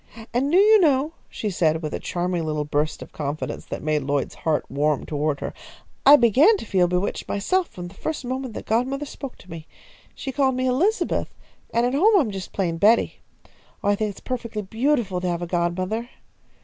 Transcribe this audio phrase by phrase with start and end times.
[0.33, 4.01] And do you know," she said, with a charming little burst of confidence that made
[4.01, 5.53] Lloyd's heart warm toward her,
[6.07, 9.67] "I began to feel bewitched myself, from the first moment that godmother spoke to me?
[10.15, 11.35] She called me Elizabeth,
[11.71, 13.19] and at home I am just plain Betty.
[13.83, 16.09] Oh, I think it is perfectly beautiful to have a godmother."